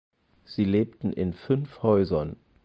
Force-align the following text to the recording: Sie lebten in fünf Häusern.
Sie 0.45 0.63
lebten 0.65 1.13
in 1.13 1.31
fünf 1.31 1.83
Häusern. 1.83 2.35